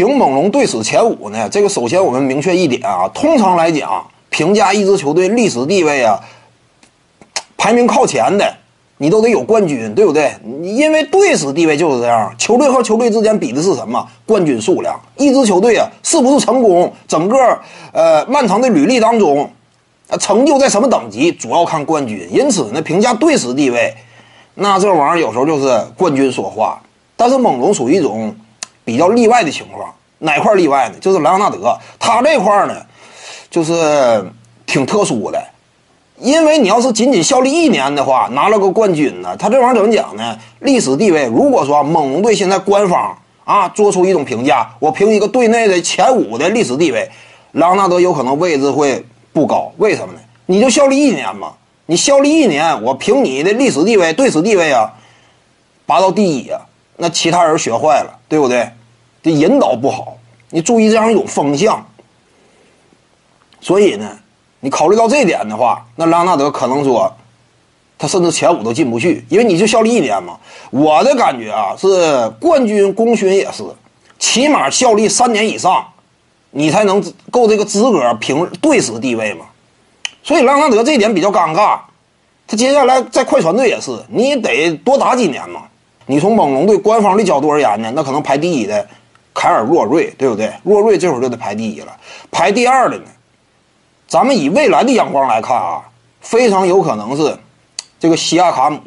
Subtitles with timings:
[0.00, 6.18] 评猛龙队史前五呢，这个首先我们明确一点啊，通常来讲，评价一支球队历史地位啊，
[7.58, 8.50] 排名靠前的，
[8.96, 10.32] 你都得有冠军，对不对？
[10.42, 14.02] 你因为队史地位就是这样，球队和球队之间比的是什么？
[14.24, 14.98] 冠军数量。
[15.18, 16.90] 一支球队啊，是不是成功？
[17.06, 17.36] 整个
[17.92, 19.50] 呃漫长的履历当中，
[20.08, 22.26] 啊成就在什么等级，主要看冠军。
[22.32, 23.94] 因此呢，评价队史地位，
[24.54, 26.80] 那这玩意儿有时候就是冠军说话。
[27.18, 28.34] 但是猛龙属于一种。
[28.90, 30.96] 比较例外的情况，哪块例外呢？
[31.00, 32.74] 就是莱昂纳德，他这块呢，
[33.48, 33.72] 就是
[34.66, 35.40] 挺特殊的，
[36.18, 40.36] 因为你要是仅仅效力一年的话，拿了个冠军呢，他这玩意儿怎么讲呢？
[40.58, 47.08] 历史地位，如果说猛龙队现在官方啊做出一种评价，我评一个队内的前五的历史地位，
[47.52, 50.20] 莱昂纳德有可能位置会不高，为什么呢？
[50.46, 51.52] 你就效力一年嘛，
[51.86, 54.90] 你效力一年，我凭你的历史地位、队史地位啊，
[55.86, 56.62] 拔到第一啊。
[56.96, 58.68] 那其他人学坏了，对不对？
[59.22, 60.16] 这引导不好，
[60.50, 61.84] 你注意这样一种风向。
[63.60, 64.18] 所以呢，
[64.60, 67.12] 你考虑到这点的话，那拉纳德可能说，
[67.98, 70.38] 他甚至前五都进不去，因为你就效力一年嘛。
[70.70, 73.62] 我的感觉啊，是冠军功勋也是，
[74.18, 75.86] 起码效力三年以上，
[76.52, 79.44] 你才能够这个资格评队史地位嘛。
[80.22, 81.78] 所以拉纳德这一点比较尴尬，
[82.46, 85.64] 他接下来在快船队也是，你得多打几年嘛。
[86.06, 88.88] 你从猛龙队官方的角度而言呢，那可能排第一的
[89.32, 90.52] 凯尔洛瑞，对不对？
[90.64, 91.96] 洛瑞这会儿就得排第一了。
[92.30, 93.04] 排第二的呢，
[94.08, 95.82] 咱们以未来的眼光来看啊，
[96.20, 97.38] 非常有可能是
[97.98, 98.80] 这个西亚卡姆。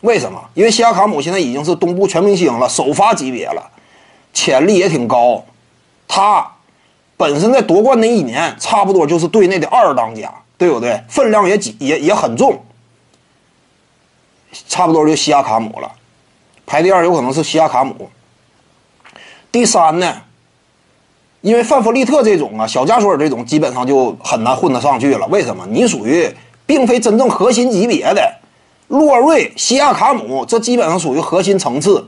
[0.00, 0.42] 为什么？
[0.54, 3.70] 因为西亚卡姆现在已经是东部全明星了，首发级别了，
[4.32, 5.44] 潜力也挺高。
[6.08, 6.50] 他
[7.18, 11.02] 本身在夺冠那一年，差不多就是队内的二当家，对不对？
[11.08, 12.64] 分量也也也很重，
[14.66, 15.92] 差不多就西亚卡姆了。
[16.66, 18.10] 排第二有可能是西亚卡姆。
[19.52, 20.22] 第三呢，
[21.40, 25.26] 因为范弗利特这种啊，小加索尔这种基本上就很难混得上去了。
[25.26, 25.66] 为什么？
[25.68, 26.28] 你属于
[26.66, 28.32] 并非真正核心级别的，
[28.88, 32.06] 洛瑞、西亚卡姆这基本上属于核心层次。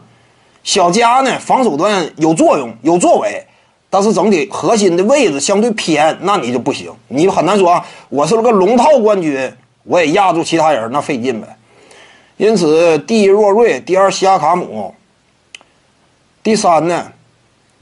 [0.63, 3.45] 小加呢，防守端有作用、有作为，
[3.91, 6.93] 但是整体核心的位置相对偏，那你就不行。
[7.09, 9.53] 你很难说啊，我是个龙套冠军，
[9.83, 11.57] 我也压住其他人，那费劲呗。
[12.37, 14.95] 因此，第一洛瑞，第二西亚卡姆，
[16.45, 17.11] 第三呢，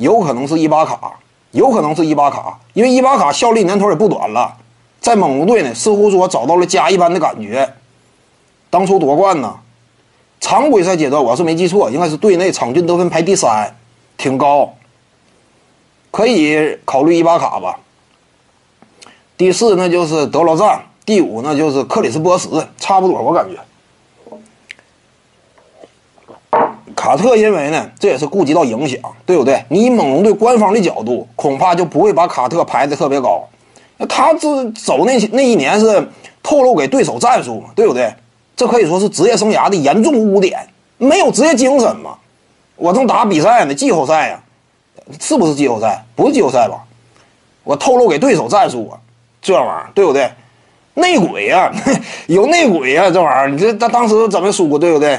[0.00, 1.12] 有可能是伊巴卡，
[1.50, 4.56] 有可能是伊巴卡，因为伊巴卡效力年头也不短了，
[4.98, 7.74] 在猛龙队呢，似乎说找到了家一般的感觉。
[8.70, 9.56] 当初夺冠呢，
[10.40, 13.76] 常规赛阶段我是没记错，应该是队内场均得分排第三，
[14.16, 14.72] 挺高，
[16.10, 17.78] 可以考虑伊巴卡吧。
[19.36, 23.60] 第四那就是德罗赞，第五那就是克里斯波什，差不多我感觉。
[27.00, 29.64] 卡特因为呢，这也是顾及到影响，对不对？
[29.70, 33.42] 你以猛龙队官方的角度，恐怕就不会把卡特排的特别高。
[34.06, 36.06] 他这走那那一年是
[36.42, 38.12] 透露给对手战术嘛，对不对？
[38.54, 40.60] 这可以说是职业生涯的严重污点，
[40.98, 42.10] 没有职业精神嘛。
[42.76, 44.42] 我正打比赛呢，季后赛呀，
[45.18, 46.04] 是不是季后赛？
[46.14, 46.84] 不是季后赛吧？
[47.64, 49.00] 我透露给对手战术啊，
[49.40, 50.30] 这玩意儿对不对？
[50.92, 51.72] 内鬼呀，
[52.28, 55.18] 有内鬼呀，这玩意儿，你这他当时怎么输，对不对？